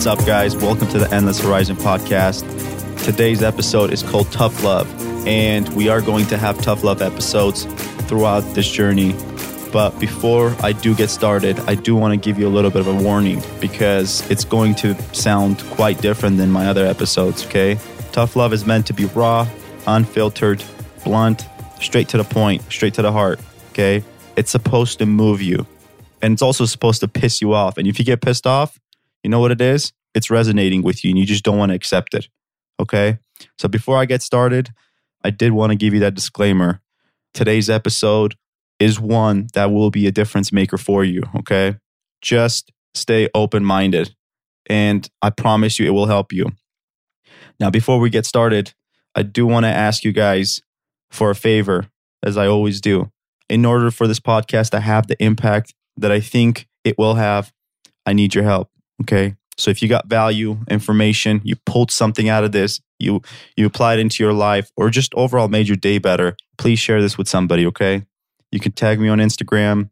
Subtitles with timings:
[0.00, 0.56] What's up, guys?
[0.56, 2.40] Welcome to the Endless Horizon podcast.
[3.04, 4.88] Today's episode is called Tough Love,
[5.26, 7.66] and we are going to have tough love episodes
[8.08, 9.14] throughout this journey.
[9.70, 12.80] But before I do get started, I do want to give you a little bit
[12.80, 17.78] of a warning because it's going to sound quite different than my other episodes, okay?
[18.10, 19.46] Tough love is meant to be raw,
[19.86, 20.64] unfiltered,
[21.04, 21.44] blunt,
[21.78, 23.38] straight to the point, straight to the heart,
[23.72, 24.02] okay?
[24.34, 25.66] It's supposed to move you,
[26.22, 27.76] and it's also supposed to piss you off.
[27.76, 28.79] And if you get pissed off,
[29.22, 29.92] you know what it is?
[30.14, 32.28] It's resonating with you and you just don't want to accept it.
[32.80, 33.18] Okay.
[33.58, 34.70] So before I get started,
[35.22, 36.80] I did want to give you that disclaimer.
[37.34, 38.34] Today's episode
[38.78, 41.22] is one that will be a difference maker for you.
[41.36, 41.76] Okay.
[42.22, 44.14] Just stay open minded
[44.68, 46.52] and I promise you it will help you.
[47.58, 48.72] Now, before we get started,
[49.14, 50.62] I do want to ask you guys
[51.10, 51.88] for a favor,
[52.22, 53.10] as I always do.
[53.48, 57.52] In order for this podcast to have the impact that I think it will have,
[58.06, 58.69] I need your help.
[59.02, 59.36] Okay.
[59.56, 63.20] So if you got value, information, you pulled something out of this, you
[63.56, 67.18] you applied into your life, or just overall made your day better, please share this
[67.18, 67.66] with somebody.
[67.66, 68.06] Okay.
[68.50, 69.90] You can tag me on Instagram.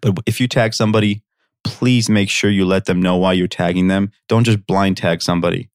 [0.00, 1.22] But if you tag somebody,
[1.64, 4.10] please make sure you let them know why you're tagging them.
[4.28, 5.70] Don't just blind tag somebody.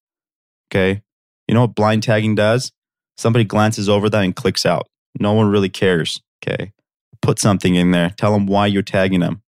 [0.69, 1.02] Okay.
[1.47, 2.71] You know what blind tagging does?
[3.17, 4.89] Somebody glances over that and clicks out.
[5.19, 6.21] No one really cares.
[6.44, 6.73] Okay.
[7.21, 8.11] Put something in there.
[8.11, 9.42] Tell them why you're tagging them.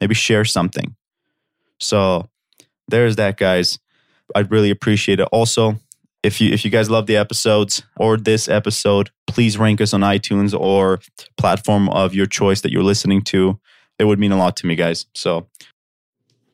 [0.00, 0.94] Maybe share something.
[1.80, 2.28] So
[2.88, 3.78] there's that, guys.
[4.34, 5.28] I'd really appreciate it.
[5.32, 5.78] Also,
[6.22, 10.00] if you if you guys love the episodes or this episode, please rank us on
[10.00, 11.00] iTunes or
[11.36, 13.60] platform of your choice that you're listening to.
[13.98, 15.06] It would mean a lot to me, guys.
[15.14, 15.46] So,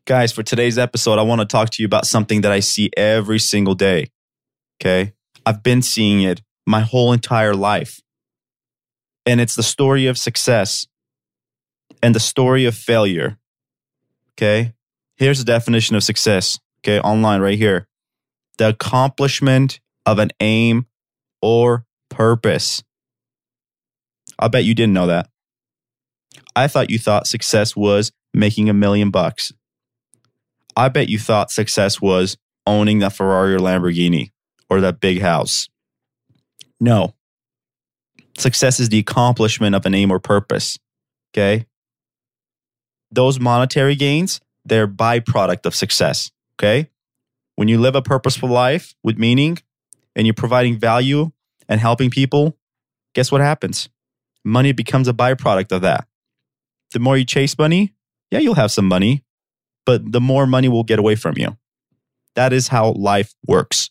[0.07, 2.91] guys, for today's episode, I want to talk to you about something that I see
[2.97, 4.11] every single day.
[4.81, 5.13] Okay,
[5.47, 8.01] I've been seeing it my whole entire life,
[9.25, 10.87] and it's the story of success
[12.03, 13.39] and the story of failure.
[14.35, 14.73] Okay,
[15.21, 17.87] Here's the definition of success, okay, online right here
[18.57, 20.87] the accomplishment of an aim
[21.43, 22.83] or purpose.
[24.39, 25.29] I bet you didn't know that.
[26.57, 29.53] I thought you thought success was making a million bucks.
[30.75, 34.31] I bet you thought success was owning that Ferrari or Lamborghini
[34.71, 35.69] or that big house.
[36.81, 37.15] No.
[38.39, 40.79] Success is the accomplishment of an aim or purpose.
[41.35, 41.67] Okay.
[43.11, 46.31] Those monetary gains, they're byproduct of success.
[46.59, 46.91] Okay.
[47.57, 49.59] When you live a purposeful life with meaning
[50.15, 51.31] and you're providing value
[51.69, 52.57] and helping people,
[53.15, 53.89] guess what happens?
[54.45, 56.07] Money becomes a byproduct of that.
[56.93, 57.95] The more you chase money,
[58.31, 59.25] yeah, you'll have some money,
[59.85, 61.57] but the more money will get away from you.
[62.35, 63.91] That is how life works.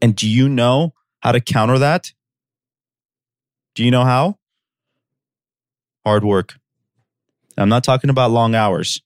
[0.00, 2.12] And do you know how to counter that?
[3.74, 4.38] Do you know how?
[6.04, 6.56] Hard work.
[7.56, 9.02] I'm not talking about long hours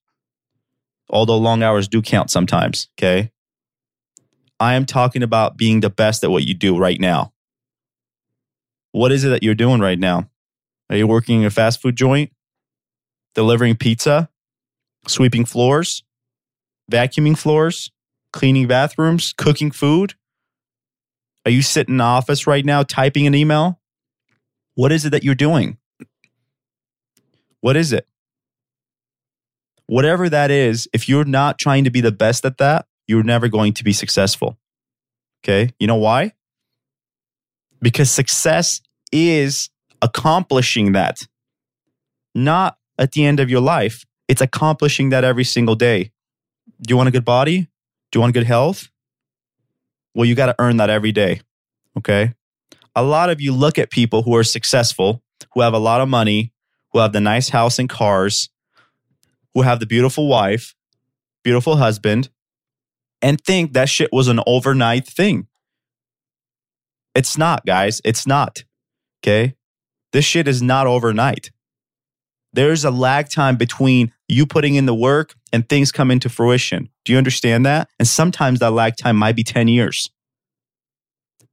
[1.11, 2.89] although long hours do count sometimes.
[2.99, 3.31] Okay.
[4.61, 7.33] I am talking about being the best at what you do right now.
[8.93, 10.31] What is it that you're doing right now?
[10.89, 12.31] Are you working in a fast food joint?
[13.35, 14.29] Delivering pizza?
[15.09, 16.05] Sweeping floors?
[16.91, 17.91] Vacuuming floors?
[18.33, 19.33] Cleaning bathrooms?
[19.37, 20.15] Cooking food?
[21.45, 23.81] Are you sitting in the office right now typing an email?
[24.77, 25.79] What is it that you're doing?
[27.61, 28.07] What is it?
[29.87, 33.49] Whatever that is, if you're not trying to be the best at that, you're never
[33.49, 34.59] going to be successful.
[35.43, 35.73] Okay.
[35.79, 36.33] You know why?
[37.83, 38.81] Because success
[39.13, 39.69] is
[40.01, 41.27] accomplishing that,
[42.35, 44.05] not at the end of your life.
[44.27, 46.13] It's accomplishing that every single day.
[46.81, 47.69] Do you want a good body?
[48.11, 48.89] Do you want good health?
[50.15, 51.43] Well, you got to earn that every day.
[51.99, 52.33] Okay.
[52.97, 55.23] A lot of you look at people who are successful,
[55.53, 56.53] who have a lot of money,
[56.93, 58.49] who have the nice house and cars,
[59.55, 60.75] who have the beautiful wife,
[61.43, 62.29] beautiful husband,
[63.23, 65.47] and think that shit was an overnight thing.
[67.15, 68.01] It's not, guys.
[68.05, 68.65] It's not.
[69.23, 69.55] Okay.
[70.13, 71.51] This shit is not overnight.
[72.53, 76.89] There's a lag time between you putting in the work and things come into fruition.
[77.05, 77.89] Do you understand that?
[77.99, 80.11] And sometimes that lag time might be 10 years.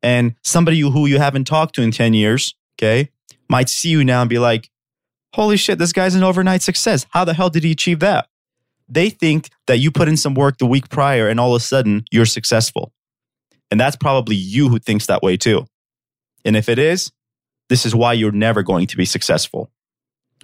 [0.04, 3.10] And somebody who you haven't talked to in 10 years, okay,
[3.50, 4.71] might see you now and be like,
[5.34, 7.06] holy shit, this guy's an overnight success.
[7.12, 8.28] How the hell did he achieve that?
[8.88, 11.64] They think that you put in some work the week prior and all of a
[11.64, 12.92] sudden you're successful.
[13.70, 15.66] And that's probably you who thinks that way too.
[16.44, 17.12] And if it is,
[17.70, 19.72] this is why you're never going to be successful.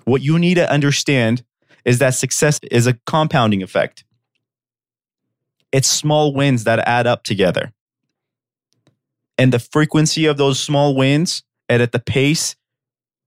[0.05, 1.43] What you need to understand
[1.83, 4.05] is that success is a compounding effect.
[5.73, 7.73] It's small wins that add up together.
[9.37, 12.55] And the frequency of those small wins and at the pace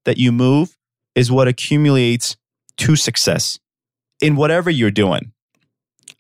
[0.06, 0.76] that you move
[1.14, 2.36] is what accumulates
[2.78, 3.58] to success
[4.20, 5.32] in whatever you're doing.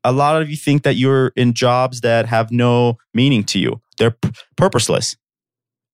[0.02, 3.80] A lot of you think that you're in jobs that have no meaning to you,
[3.98, 5.16] they're p- purposeless.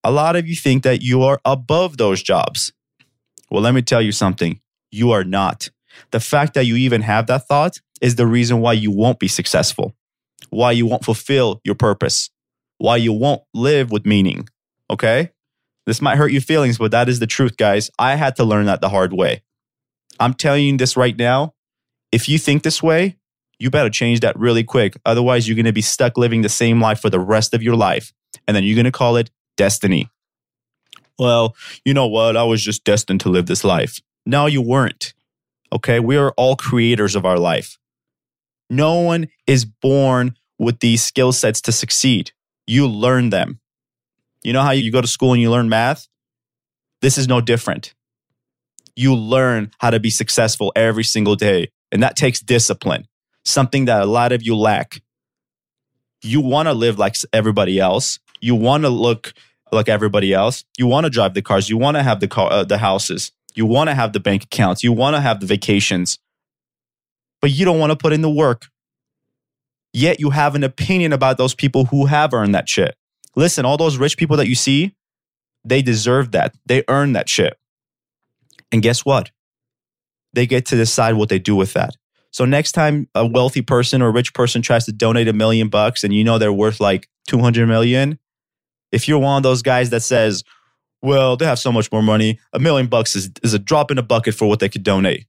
[0.04, 2.72] A lot of you think that you are above those jobs.
[3.50, 4.60] Well, let me tell you something
[4.93, 5.70] you are not.
[6.12, 9.28] The fact that you even have that thought is the reason why you won't be
[9.28, 9.94] successful,
[10.50, 12.31] why you won't fulfill your purpose,
[12.78, 14.49] why you won't live with meaning.
[14.90, 15.32] Okay?
[15.87, 17.91] This might hurt your feelings, but that is the truth, guys.
[17.99, 19.43] I had to learn that the hard way.
[20.19, 21.55] I'm telling you this right now.
[22.11, 23.17] If you think this way,
[23.59, 24.97] you better change that really quick.
[25.05, 27.77] Otherwise, you're going to be stuck living the same life for the rest of your
[27.77, 28.12] life.
[28.47, 30.11] And then you're going to call it destiny.
[31.19, 32.37] Well, you know what?
[32.37, 34.00] I was just destined to live this life.
[34.27, 35.15] No, you weren't.
[35.73, 36.00] Okay.
[36.00, 37.79] We are all creators of our life.
[38.69, 42.33] No one is born with these skill sets to succeed.
[42.67, 43.61] You learn them.
[44.46, 46.06] You know how you go to school and you learn math?
[47.02, 47.94] This is no different.
[48.94, 51.72] You learn how to be successful every single day.
[51.90, 53.08] And that takes discipline,
[53.44, 55.02] something that a lot of you lack.
[56.22, 58.20] You want to live like everybody else.
[58.40, 59.34] You want to look
[59.72, 60.64] like everybody else.
[60.78, 61.69] You want to drive the cars.
[61.69, 63.32] You want to have the car, uh, the houses.
[63.56, 64.84] You want to have the bank accounts.
[64.84, 66.20] You want to have the vacations.
[67.40, 68.69] But you don't want to put in the work.
[69.92, 72.96] Yet you have an opinion about those people who have earned that shit.
[73.37, 74.94] Listen, all those rich people that you see,
[75.65, 76.55] they deserve that.
[76.65, 77.59] They earn that shit.
[78.73, 79.31] And guess what?
[80.33, 81.94] They get to decide what they do with that.
[82.31, 86.05] So next time a wealthy person or rich person tries to donate a million bucks
[86.05, 88.19] and you know they're worth like 200 million,
[88.93, 90.44] if you're one of those guys that says,
[91.03, 93.99] well, they have so much more money, a million bucks is, is a drop in
[93.99, 95.27] a bucket for what they could donate.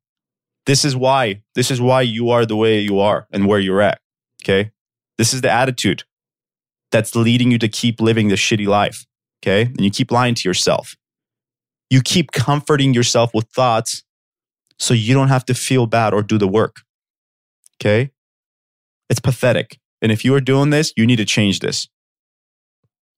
[0.66, 3.82] This is why, this is why you are the way you are and where you're
[3.82, 4.00] at.
[4.44, 4.72] Okay.
[5.18, 6.04] This is the attitude
[6.92, 9.06] that's leading you to keep living this shitty life.
[9.44, 9.64] Okay.
[9.64, 10.96] And you keep lying to yourself.
[11.90, 14.04] You keep comforting yourself with thoughts
[14.80, 16.82] so you don't have to feel bad or do the work.
[17.80, 18.12] Okay.
[19.10, 19.80] It's pathetic.
[20.02, 21.88] And if you are doing this, you need to change this.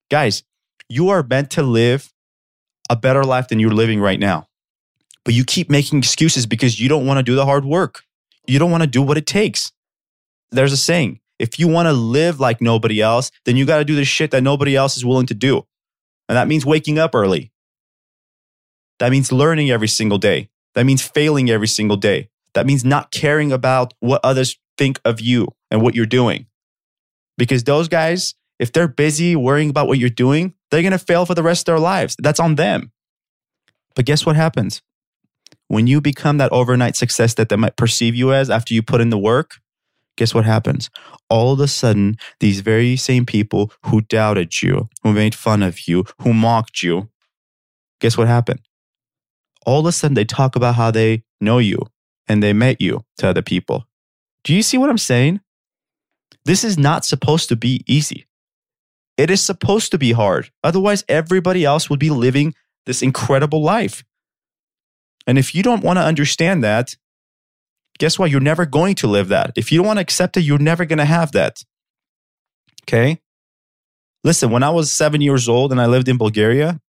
[0.10, 0.44] Guys,
[0.88, 2.14] you are meant to live
[2.90, 4.48] a better life than you're living right now.
[5.24, 8.02] But you keep making excuses because you don't want to do the hard work.
[8.48, 9.72] You don't want to do what it takes.
[10.52, 13.86] There's a saying if you want to live like nobody else, then you got to
[13.86, 15.66] do the shit that nobody else is willing to do.
[16.28, 17.52] And that means waking up early.
[19.00, 20.50] That means learning every single day.
[20.76, 22.30] That means failing every single day.
[22.54, 26.48] That means not caring about what others think of you and what you're doing.
[27.38, 31.26] Because those guys, if they're busy worrying about what you're doing, they're going to fail
[31.26, 32.16] for the rest of their lives.
[32.20, 32.92] That's on them.
[33.96, 34.82] But guess what happens?
[35.68, 39.02] When you become that overnight success that they might perceive you as after you put
[39.02, 39.56] in the work,
[40.20, 40.90] guess what happens?
[41.30, 45.88] All of a sudden, these very same people who doubted you, who made fun of
[45.88, 47.10] you, who mocked you,
[48.02, 48.60] guess what happened?
[49.66, 51.80] All of a sudden, they talk about how they know you
[52.28, 53.86] and they met you to other people.
[54.44, 55.40] Do you see what I'm saying?
[56.44, 58.28] This is not supposed to be easy.
[59.16, 60.52] It is supposed to be hard.
[60.66, 64.04] Otherwise, everybody else would be living this incredible life.
[65.26, 66.98] And if you don't want to understand that,
[68.00, 68.32] guess what?
[68.32, 69.52] You're never going to live that.
[69.56, 71.64] If you don't want to accept it, you're never going to have that.
[72.84, 73.22] Okay?
[74.24, 76.82] Listen, when I was seven years old and I lived in Bulgaria,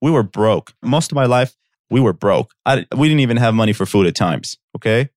[0.00, 0.72] we were broke.
[0.82, 1.56] Most of my life,
[1.90, 2.54] we were broke.
[2.64, 4.56] I, we didn't even have money for food at times.
[4.76, 5.10] Okay?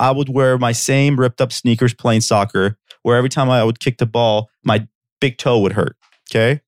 [0.00, 3.78] I would wear my same ripped up sneakers playing soccer, where every time I would
[3.78, 4.88] kick the ball, my
[5.20, 5.96] big toe would hurt.
[6.30, 6.60] Okay.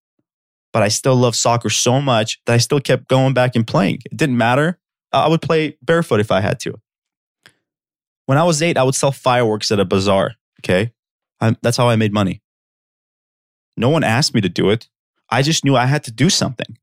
[0.72, 4.00] But I still love soccer so much that I still kept going back and playing.
[4.04, 4.78] It didn't matter.
[5.12, 6.74] I would play barefoot if I had to.
[8.26, 10.34] When I was eight, I would sell fireworks at a bazaar.
[10.60, 10.92] Okay.
[11.40, 12.42] I, that's how I made money.
[13.76, 14.88] No one asked me to do it.
[15.30, 16.78] I just knew I had to do something.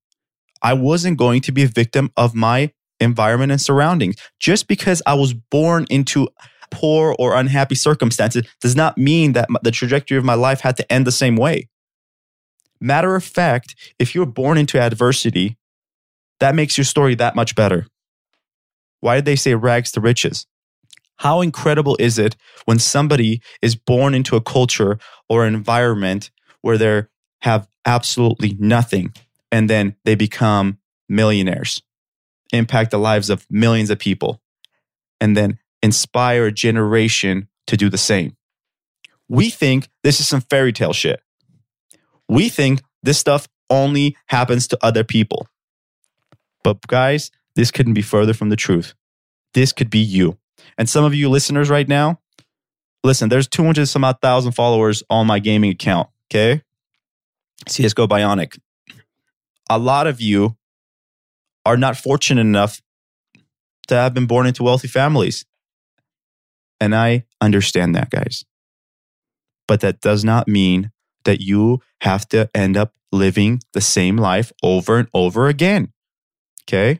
[0.61, 4.15] I wasn't going to be a victim of my environment and surroundings.
[4.39, 6.27] Just because I was born into
[6.69, 10.91] poor or unhappy circumstances does not mean that the trajectory of my life had to
[10.91, 11.67] end the same way.
[12.79, 15.57] Matter of fact, if you're born into adversity,
[16.39, 17.87] that makes your story that much better.
[18.99, 20.47] Why did they say rags to riches?
[21.21, 22.35] How incredible is it
[22.65, 24.97] when somebody is born into a culture
[25.29, 27.03] or environment where they
[27.43, 29.13] have absolutely nothing
[29.51, 31.79] and then they become millionaires,
[32.51, 34.41] impact the lives of millions of people,
[35.19, 38.35] and then inspire a generation to do the same.
[39.29, 41.21] We think this is some fairy tale shit.
[42.27, 45.47] We think this stuff only happens to other people.
[46.63, 48.95] But guys, this couldn't be further from the truth.
[49.53, 50.39] This could be you.
[50.77, 52.19] And some of you listeners right now,
[53.03, 56.09] listen, there's 200 some odd thousand followers on my gaming account.
[56.29, 56.61] Okay.
[57.67, 58.59] CSGO Bionic.
[59.69, 60.57] A lot of you
[61.65, 62.81] are not fortunate enough
[63.87, 65.45] to have been born into wealthy families.
[66.79, 68.43] And I understand that, guys.
[69.67, 70.91] But that does not mean
[71.25, 75.93] that you have to end up living the same life over and over again.
[76.63, 76.99] Okay?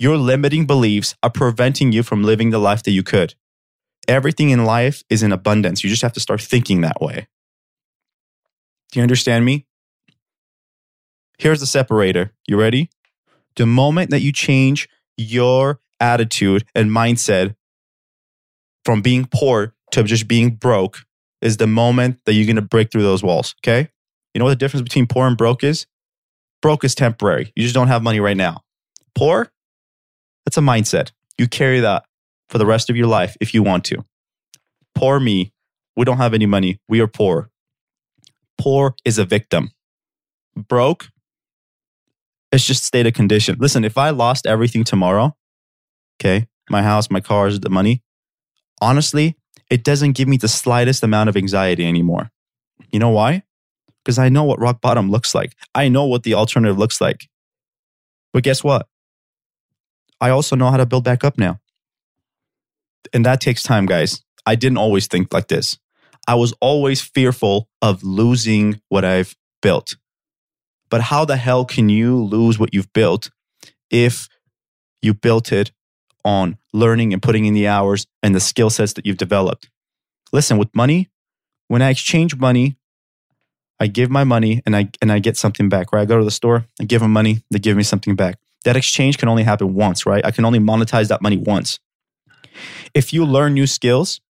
[0.00, 3.34] Your limiting beliefs are preventing you from living the life that you could.
[4.08, 5.84] Everything in life is in abundance.
[5.84, 7.28] You just have to start thinking that way.
[8.90, 9.66] Do you understand me?
[11.36, 12.32] Here's the separator.
[12.48, 12.88] You ready?
[13.56, 14.88] The moment that you change
[15.18, 17.54] your attitude and mindset
[18.86, 21.04] from being poor to just being broke
[21.42, 23.54] is the moment that you're going to break through those walls.
[23.62, 23.90] Okay.
[24.32, 25.86] You know what the difference between poor and broke is?
[26.62, 27.52] Broke is temporary.
[27.54, 28.62] You just don't have money right now.
[29.14, 29.52] Poor,
[30.50, 31.12] that's a mindset.
[31.38, 32.04] You carry that
[32.48, 34.04] for the rest of your life if you want to.
[34.96, 35.52] Poor me,
[35.94, 36.80] we don't have any money.
[36.88, 37.50] We are poor.
[38.58, 39.70] Poor is a victim.
[40.56, 41.06] Broke,
[42.50, 43.58] it's just state of condition.
[43.60, 45.36] Listen, if I lost everything tomorrow,
[46.18, 48.02] okay, my house, my cars, the money,
[48.80, 49.36] honestly,
[49.70, 52.32] it doesn't give me the slightest amount of anxiety anymore.
[52.90, 53.44] You know why?
[54.04, 55.54] Because I know what rock bottom looks like.
[55.76, 57.28] I know what the alternative looks like.
[58.32, 58.88] But guess what?
[60.20, 61.60] I also know how to build back up now.
[63.12, 64.22] And that takes time, guys.
[64.46, 65.78] I didn't always think like this.
[66.28, 69.96] I was always fearful of losing what I've built.
[70.90, 73.30] But how the hell can you lose what you've built
[73.90, 74.28] if
[75.02, 75.72] you built it
[76.24, 79.70] on learning and putting in the hours and the skill sets that you've developed?
[80.32, 81.08] Listen, with money,
[81.68, 82.76] when I exchange money,
[83.78, 86.02] I give my money and I and I get something back, right?
[86.02, 88.38] I go to the store, I give them money, they give me something back.
[88.64, 90.24] That exchange can only happen once, right?
[90.24, 91.78] I can only monetize that money once.
[92.94, 94.20] If you learn new skills,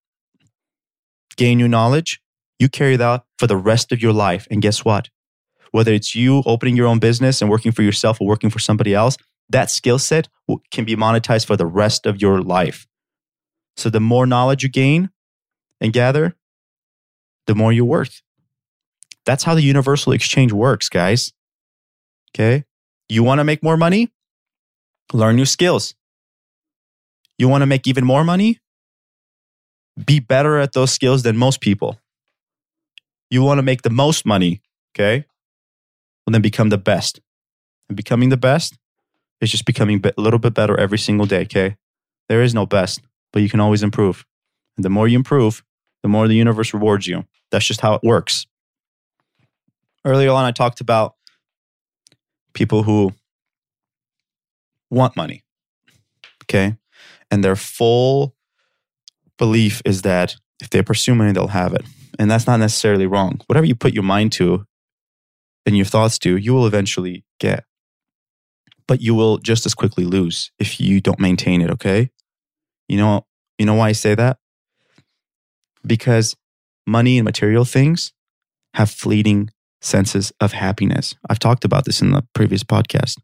[1.37, 2.21] gain new knowledge,
[2.59, 4.47] you carry that for the rest of your life.
[4.51, 5.09] And guess what?
[5.71, 8.95] whether it's you opening your own business and working for yourself or working for somebody
[8.95, 9.17] else,
[9.49, 10.29] that skill set
[10.71, 12.87] can be monetized for the rest of your life.
[13.77, 15.11] So the more knowledge you gain
[15.81, 16.37] and gather,
[17.47, 18.23] the more you're worth.
[19.25, 21.33] That's how the universal exchange works, guys.
[22.35, 22.65] Okay.
[23.09, 24.13] You want to make more money?
[25.13, 25.95] Learn new skills.
[27.39, 28.59] You want to make even more money?
[30.05, 31.99] Be better at those skills than most people.
[33.31, 34.63] You want to make the most money?
[34.95, 35.25] Okay
[36.31, 37.21] and then become the best.
[37.89, 38.79] And becoming the best
[39.41, 41.77] is just becoming a little bit better every single day, okay?
[42.29, 43.01] There is no best,
[43.33, 44.25] but you can always improve.
[44.77, 45.65] And the more you improve,
[46.05, 47.25] the more the universe rewards you.
[47.51, 48.47] That's just how it works.
[50.05, 51.17] Earlier on, I talked about
[52.55, 53.13] people who
[54.91, 55.45] want money,
[56.45, 56.77] okay?
[57.31, 58.35] And their full
[59.39, 61.85] belief is that if they pursue money, they'll have it.
[62.19, 63.41] And that's not necessarily wrong.
[63.47, 64.67] Whatever you put your mind to
[65.65, 67.65] and your thoughts to, you will eventually get.
[68.87, 72.11] But you will just as quickly lose if you don't maintain it, okay?
[72.89, 73.27] You know,
[73.59, 74.39] you know why I say that?
[75.87, 76.37] Because
[76.87, 78.13] money and material things
[78.75, 81.15] have fleeting senses of happiness.
[81.29, 83.17] I've talked about this in the previous podcast.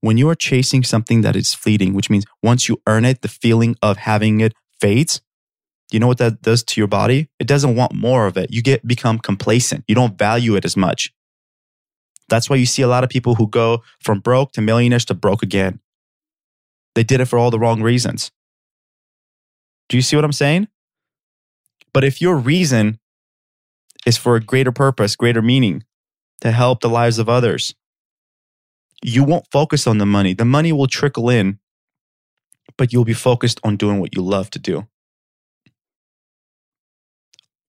[0.00, 3.28] When you are chasing something that is fleeting, which means once you earn it, the
[3.28, 5.20] feeling of having it fades.
[5.90, 7.28] You know what that does to your body?
[7.38, 8.50] It doesn't want more of it.
[8.50, 9.84] You get become complacent.
[9.86, 11.12] You don't value it as much.
[12.28, 15.14] That's why you see a lot of people who go from broke to millionaires to
[15.14, 15.80] broke again.
[16.94, 18.30] They did it for all the wrong reasons.
[19.88, 20.68] Do you see what I'm saying?
[21.92, 22.98] But if your reason
[24.06, 25.84] is for a greater purpose, greater meaning,
[26.40, 27.74] to help the lives of others,
[29.02, 30.34] you won't focus on the money.
[30.34, 31.58] The money will trickle in,
[32.76, 34.86] but you'll be focused on doing what you love to do.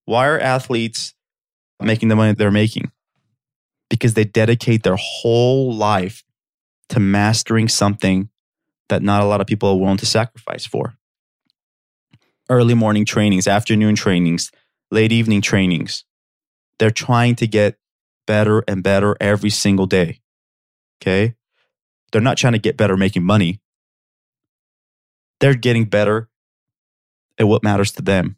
[0.04, 1.14] Why are athletes
[1.80, 2.92] making the money they're making?
[3.94, 6.24] because they dedicate their whole life
[6.88, 8.28] to mastering something
[8.88, 10.94] that not a lot of people are willing to sacrifice for.
[12.50, 14.50] Early morning trainings, afternoon trainings,
[14.90, 16.04] late evening trainings.
[16.80, 17.78] They're trying to get
[18.26, 20.20] better and better every single day.
[21.00, 21.34] Okay.
[22.12, 23.60] They're not trying to get better making money.
[25.40, 26.28] They're getting better
[27.38, 28.36] at what matters to them.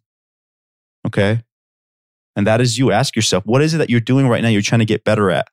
[1.07, 1.43] Okay.
[2.35, 4.63] And that is you ask yourself, what is it that you're doing right now you're
[4.63, 5.49] trying to get better at?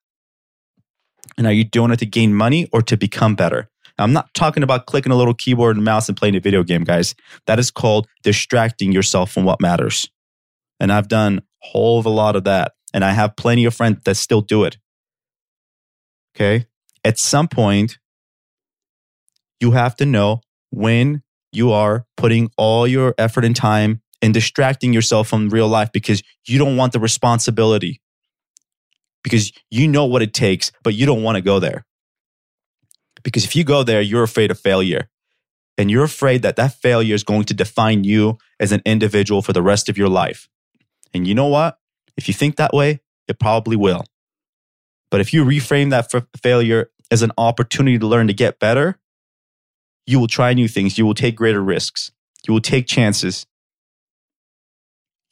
[1.38, 3.70] And are you doing it to gain money or to become better?
[3.98, 6.64] Now, I'm not talking about clicking a little keyboard and mouse and playing a video
[6.64, 7.16] game, guys.
[7.46, 10.10] That is called distracting yourself from what matters.
[10.80, 12.74] And I've done a whole of a lot of that.
[12.94, 14.78] And I have plenty of friends that still do it.
[16.36, 16.68] Okay.
[17.04, 18.00] At some point,
[19.60, 20.42] you have to know
[20.72, 25.92] when you are putting all your effort and time and distracting yourself from real life
[25.92, 28.02] because you don't want the responsibility.
[29.24, 31.86] Because you know what it takes, but you don't want to go there.
[33.24, 35.10] Because if you go there, you're afraid of failure.
[35.78, 39.54] And you're afraid that that failure is going to define you as an individual for
[39.54, 40.50] the rest of your life.
[41.14, 41.78] And you know what?
[42.18, 44.04] If you think that way, it probably will.
[45.10, 48.98] But if you reframe that failure as an opportunity to learn to get better,
[50.06, 50.98] you will try new things.
[50.98, 52.12] You will take greater risks.
[52.48, 53.46] You will take chances.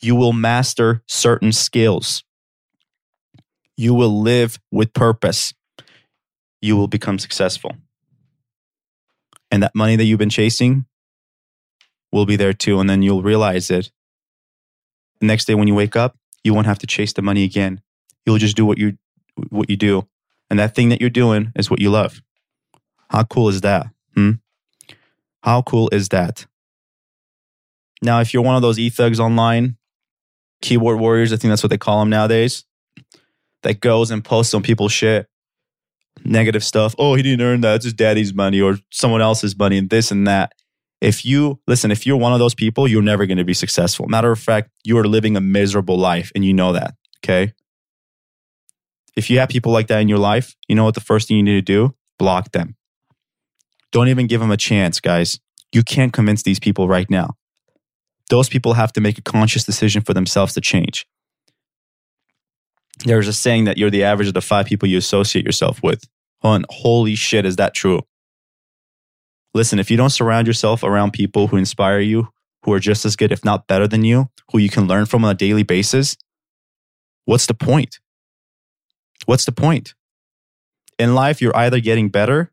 [0.01, 2.23] You will master certain skills.
[3.77, 5.53] You will live with purpose.
[6.61, 7.75] You will become successful.
[9.49, 10.85] And that money that you've been chasing
[12.11, 12.79] will be there too.
[12.79, 13.91] And then you'll realize it.
[15.19, 17.81] The next day when you wake up, you won't have to chase the money again.
[18.25, 18.97] You'll just do what you
[19.49, 20.07] what you do.
[20.51, 22.21] And that thing that you're doing is what you love.
[23.09, 23.87] How cool is that?
[24.15, 24.31] Hmm?
[25.43, 26.45] How cool is that?
[28.01, 29.77] Now, if you're one of those e thugs online,
[30.61, 32.65] keyboard warriors, I think that's what they call them nowadays,
[33.63, 35.29] that goes and posts on people's shit,
[36.25, 36.95] negative stuff.
[36.99, 37.75] Oh, he didn't earn that.
[37.75, 40.51] It's his daddy's money or someone else's money and this and that.
[40.99, 44.09] If you listen, if you're one of those people, you're never going to be successful.
[44.09, 46.95] Matter of fact, you are living a miserable life and you know that.
[47.23, 47.53] Okay.
[49.15, 51.37] If you have people like that in your life, you know what the first thing
[51.37, 51.95] you need to do?
[52.17, 52.75] Block them.
[53.91, 55.39] Don't even give them a chance, guys.
[55.73, 57.35] You can't convince these people right now.
[58.29, 61.05] Those people have to make a conscious decision for themselves to change.
[63.03, 66.03] There's a saying that you're the average of the five people you associate yourself with.
[66.43, 68.01] And holy shit, is that true?
[69.53, 72.29] Listen, if you don't surround yourself around people who inspire you,
[72.63, 75.25] who are just as good, if not better than you, who you can learn from
[75.25, 76.15] on a daily basis,
[77.25, 77.99] what's the point?
[79.25, 79.93] What's the point?
[80.97, 82.51] In life, you're either getting better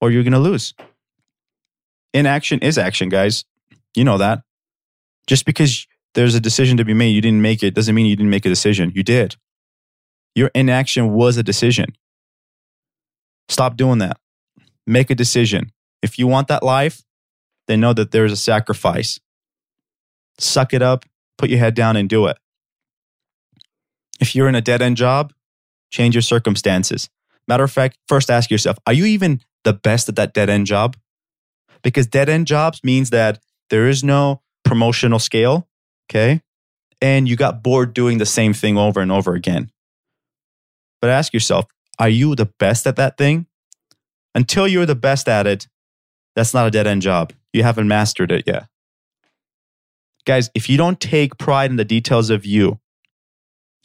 [0.00, 0.74] or you're going to lose.
[2.12, 3.44] Inaction is action, guys.
[3.94, 4.42] You know that.
[5.26, 8.16] Just because there's a decision to be made, you didn't make it, doesn't mean you
[8.16, 8.92] didn't make a decision.
[8.94, 9.36] You did.
[10.34, 11.86] Your inaction was a decision.
[13.48, 14.18] Stop doing that.
[14.86, 15.72] Make a decision.
[16.02, 17.02] If you want that life,
[17.66, 19.18] then know that there's a sacrifice.
[20.38, 21.04] Suck it up,
[21.38, 22.36] put your head down, and do it.
[24.20, 25.32] If you're in a dead end job,
[25.90, 27.08] change your circumstances.
[27.48, 30.66] Matter of fact, first ask yourself are you even the best at that dead end
[30.66, 30.96] job?
[31.82, 35.68] Because dead end jobs means that there is no promotional scale,
[36.10, 36.42] okay?
[37.00, 39.70] And you got bored doing the same thing over and over again.
[41.00, 41.66] But ask yourself
[41.98, 43.46] are you the best at that thing?
[44.34, 45.66] Until you're the best at it,
[46.34, 47.32] that's not a dead end job.
[47.52, 48.66] You haven't mastered it yet.
[50.26, 52.78] Guys, if you don't take pride in the details of you,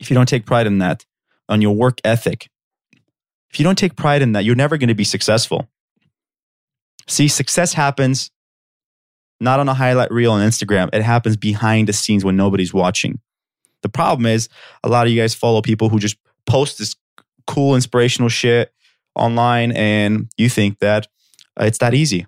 [0.02, 1.06] if you don't take pride in that,
[1.48, 2.50] on your work ethic,
[3.52, 5.70] if you don't take pride in that, you're never going to be successful.
[7.08, 8.32] See, success happens
[9.40, 10.90] not on a highlight reel on Instagram.
[10.94, 13.20] It happens behind the scenes when nobody's watching.
[13.84, 14.50] The problem is
[14.84, 16.96] a lot of you guys follow people who just post this
[17.48, 18.72] cool inspirational shit
[19.16, 21.08] online and you think that
[21.60, 22.28] uh, it's that easy.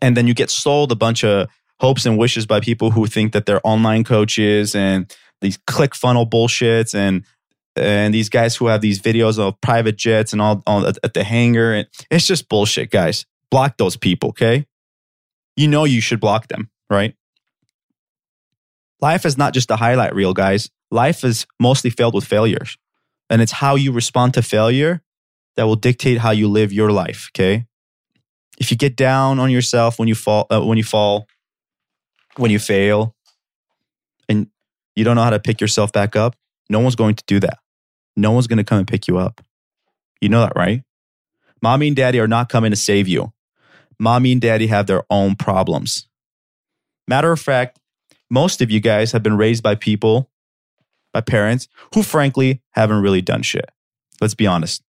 [0.00, 1.48] And then you get sold a bunch of
[1.80, 6.26] hopes and wishes by people who think that they're online coaches and these click funnel
[6.26, 7.24] bullshits and
[7.76, 11.22] and these guys who have these videos of private jets and all, all at the
[11.22, 11.72] hangar.
[11.72, 13.26] And it's just bullshit guys.
[13.50, 14.66] Block those people okay?
[15.56, 17.14] You know you should block them right?
[19.00, 20.68] Life is not just a highlight reel guys.
[20.90, 22.76] Life is mostly filled with failures.
[23.30, 25.00] And it's how you respond to failure
[25.56, 27.66] that will dictate how you live your life okay?
[28.58, 31.26] If you get down on yourself when you fall uh, when you fall
[32.36, 33.14] when you fail
[34.28, 34.48] and
[35.00, 36.36] you don't know how to pick yourself back up,
[36.68, 37.60] no one's going to do that.
[38.18, 39.40] No one's going to come and pick you up.
[40.20, 40.82] You know that, right?
[41.62, 43.32] Mommy and daddy are not coming to save you.
[43.98, 46.06] Mommy and daddy have their own problems.
[47.08, 47.78] Matter of fact,
[48.28, 50.30] most of you guys have been raised by people,
[51.14, 53.70] by parents who frankly haven't really done shit.
[54.20, 54.82] Let's be honest.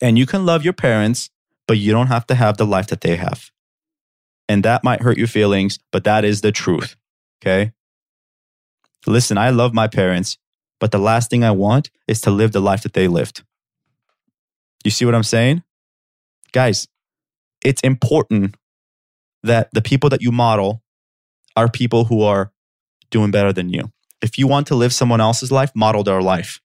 [0.00, 1.30] And you can love your parents,
[1.66, 3.50] but you don't have to have the life that they have.
[4.48, 6.94] And that might hurt your feelings, but that is the truth.
[7.42, 7.72] Okay.
[9.06, 10.38] Listen, I love my parents,
[10.78, 13.42] but the last thing I want is to live the life that they lived.
[14.84, 15.62] You see what I'm saying?
[16.52, 16.88] Guys,
[17.64, 18.56] it's important
[19.42, 20.82] that the people that you model
[21.56, 22.52] are people who are
[23.10, 23.90] doing better than you.
[24.22, 26.60] If you want to live someone else's life, model their life.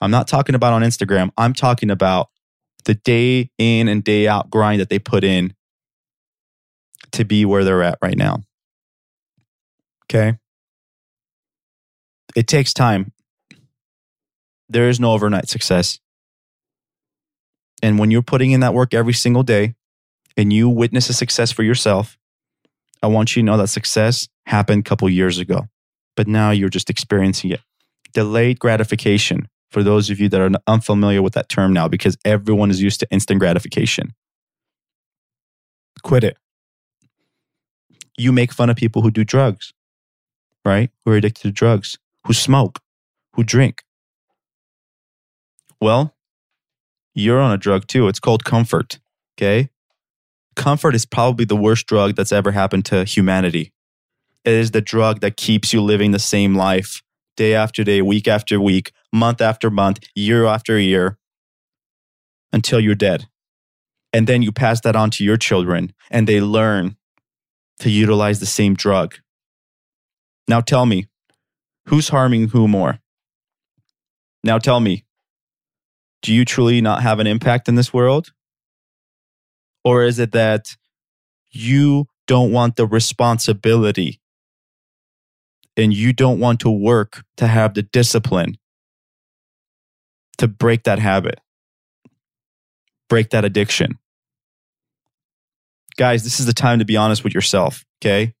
[0.00, 1.30] I'm not talking about on Instagram.
[1.36, 2.28] I'm talking about
[2.84, 5.54] the day in and day out grind that they put in
[7.12, 8.42] to be where they're at right now.
[10.04, 10.38] Okay.
[12.36, 13.12] It takes time.
[14.68, 15.98] There is no overnight success.
[17.82, 19.74] And when you're putting in that work every single day
[20.36, 22.18] and you witness a success for yourself,
[23.02, 25.68] I want you to know that success happened a couple years ago,
[26.14, 27.60] but now you're just experiencing it.
[28.12, 32.70] Delayed gratification for those of you that are unfamiliar with that term now, because everyone
[32.70, 34.12] is used to instant gratification.
[36.02, 36.36] Quit it.
[38.18, 39.72] You make fun of people who do drugs,
[40.64, 40.90] right?
[41.04, 42.80] Who are addicted to drugs, who smoke,
[43.34, 43.82] who drink.
[45.80, 46.14] Well,
[47.14, 48.08] you're on a drug too.
[48.08, 48.98] It's called comfort.
[49.36, 49.70] Okay.
[50.56, 53.72] Comfort is probably the worst drug that's ever happened to humanity.
[54.44, 57.02] It is the drug that keeps you living the same life
[57.36, 61.18] day after day, week after week, month after month, year after year
[62.52, 63.28] until you're dead.
[64.12, 66.96] And then you pass that on to your children and they learn
[67.80, 69.16] to utilize the same drug.
[70.48, 71.06] Now tell me,
[71.86, 72.98] who's harming who more?
[74.44, 75.04] Now tell me,
[76.22, 78.32] do you truly not have an impact in this world?
[79.84, 80.76] Or is it that
[81.50, 84.20] you don't want the responsibility
[85.76, 88.58] and you don't want to work to have the discipline
[90.38, 91.40] to break that habit,
[93.08, 93.98] break that addiction?
[95.96, 98.34] Guys, this is the time to be honest with yourself, okay?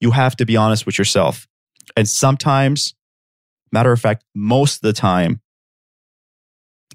[0.00, 1.46] You have to be honest with yourself.
[1.96, 2.94] And sometimes,
[3.72, 5.40] matter of fact, most of the time,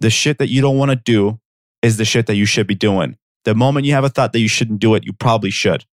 [0.01, 1.39] the shit that you don't want to do
[1.81, 3.17] is the shit that you should be doing.
[3.45, 5.85] The moment you have a thought that you shouldn't do it, you probably should.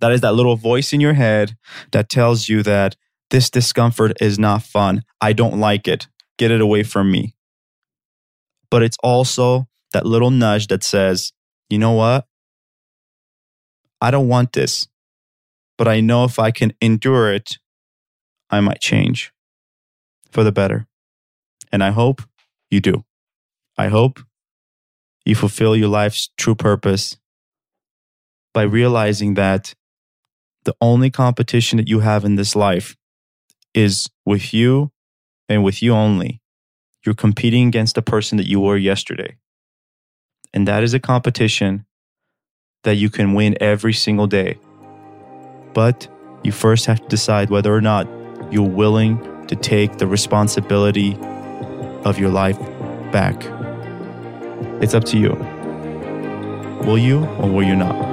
[0.00, 1.56] That is that little voice in your head
[1.92, 2.96] that tells you that
[3.30, 5.04] this discomfort is not fun.
[5.20, 6.08] I don't like it.
[6.38, 7.34] Get it away from me.
[8.70, 11.32] But it's also that little nudge that says,
[11.68, 12.26] you know what?
[14.00, 14.86] I don't want this,
[15.76, 17.58] but I know if I can endure it,
[18.50, 19.32] I might change
[20.30, 20.86] for the better.
[21.70, 22.22] And I hope
[22.70, 23.04] you do.
[23.76, 24.20] I hope
[25.24, 27.16] you fulfill your life's true purpose
[28.54, 29.74] by realizing that
[30.64, 32.96] the only competition that you have in this life
[33.74, 34.90] is with you
[35.48, 36.40] and with you only.
[37.04, 39.36] You're competing against the person that you were yesterday.
[40.52, 41.86] And that is a competition
[42.84, 44.58] that you can win every single day.
[45.74, 46.08] But
[46.42, 48.08] you first have to decide whether or not
[48.50, 51.16] you're willing to take the responsibility
[52.04, 52.58] of your life
[53.12, 53.36] back.
[54.82, 55.34] It's up to you.
[56.86, 58.07] Will you or will you not?